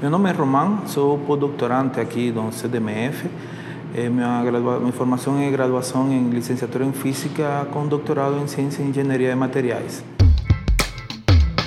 [0.00, 3.28] Meu nome é Román, sou pós-doutorante aqui no CDMF.
[3.96, 4.42] Eh, minha,
[4.78, 9.34] minha formação é graduação em licenciatura em Física com doutorado em Ciência e Engenharia de
[9.34, 10.04] Materiais.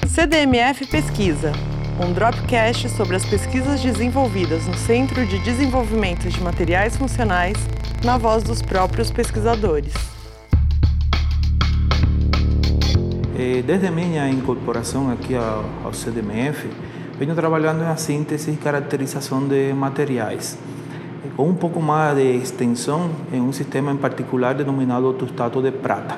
[0.07, 1.51] CDMF Pesquisa,
[1.99, 7.57] um dropcast sobre as pesquisas desenvolvidas no Centro de Desenvolvimento de Materiais Funcionais,
[8.01, 9.93] na voz dos próprios pesquisadores.
[13.37, 15.91] Eh, desde minha incorporação aqui ao, ao
[17.11, 20.57] CDMF, venho trabalhando na síntese e caracterização de materiais,
[21.35, 26.17] com um pouco mais de extensão em um sistema em particular denominado tustato de prata.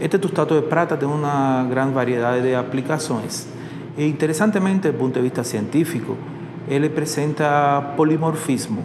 [0.00, 3.46] Este tustato de prata tem uma grande variedade de aplicações.
[3.96, 6.16] E, interessantemente, do ponto de vista científico,
[6.68, 8.84] ele apresenta polimorfismo,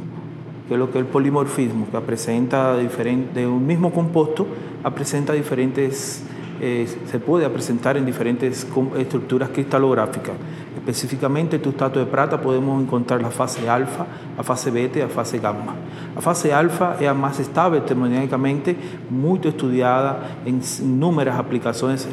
[0.68, 4.48] que é o que é o polimorfismo, que apresenta diferente, de um mesmo composto,
[4.84, 6.24] apresenta diferentes
[6.60, 8.68] eh, se puede presentar en diferentes
[8.98, 10.34] estructuras cristalográficas.
[10.76, 15.10] Específicamente, en tustato de prata podemos encontrar la fase alfa, la fase beta y la
[15.10, 15.76] fase gamma.
[16.16, 18.76] La fase alfa es la más estable termodinámicamente,
[19.10, 22.08] muy estudiada en inúmeras aplicaciones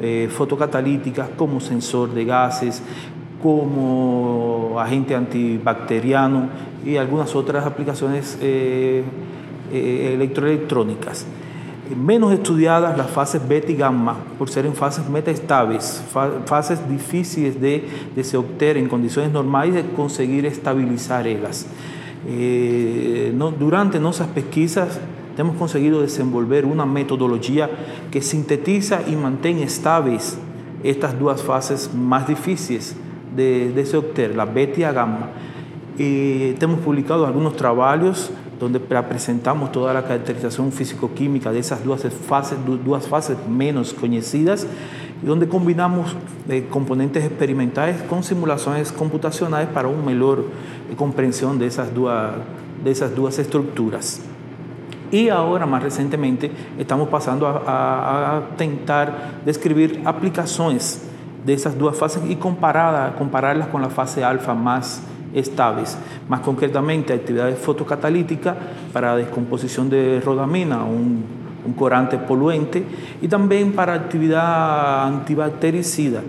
[0.00, 2.82] eh, fotocatalíticas como sensor de gases,
[3.42, 6.48] como agente antibacteriano
[6.86, 9.02] y algunas otras aplicaciones eh,
[9.72, 11.26] electroelectrónicas
[11.96, 16.02] menos estudiadas las fases beta y gamma, por ser en fases metaestables,
[16.46, 21.66] fases difíciles de, de, se obtener en condiciones normales de conseguir estabilizar ellas.
[22.26, 25.00] Eh, no, durante nuestras pesquisas
[25.38, 27.70] hemos conseguido desenvolver una metodología
[28.10, 30.38] que sintetiza y mantiene estables
[30.82, 32.96] estas dos fases más difíciles
[33.34, 35.30] de, de se obtener, la beta y la gamma.
[35.98, 38.30] Eh, hemos publicado algunos trabajos
[38.60, 44.66] donde presentamos toda la caracterización físico-química de esas dos fases, dos fases menos conocidas,
[45.22, 46.14] y donde combinamos
[46.48, 50.44] eh, componentes experimentales con simulaciones computacionales para una mejor
[50.90, 52.12] eh, comprensión de esas, dos,
[52.84, 54.20] de esas dos estructuras.
[55.10, 61.02] Y ahora, más recientemente, estamos pasando a, a, tentar describir aplicaciones
[61.44, 65.02] de esas dos fases y compararlas con la fase alfa más
[65.34, 65.96] estables,
[66.28, 68.56] más concretamente actividades fotocatalíticas
[68.92, 71.24] para descomposición de rodamina, un,
[71.64, 72.82] un corante poluente,
[73.20, 76.22] y también para actividad antibactericida.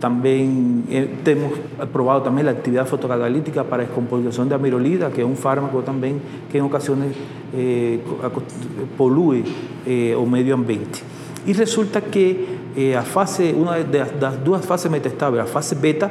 [0.00, 1.52] También eh, hemos
[1.92, 6.20] probado también la actividad fotocatalítica para descomposición de amirolida, que es un fármaco también
[6.50, 7.14] que en ocasiones
[7.54, 8.00] eh,
[8.96, 9.42] polúe
[9.86, 11.00] eh, o medio ambiente.
[11.46, 16.10] Y resulta que eh, a fase, una de las dos fases metaestables, la fase beta,